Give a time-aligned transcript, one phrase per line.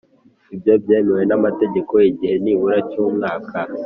[0.53, 3.57] Ibyo byemewe n’amategeko igihe nibura cy’umwaka